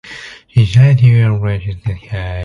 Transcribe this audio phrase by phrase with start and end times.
[0.47, 2.11] She decides to arrange his escape.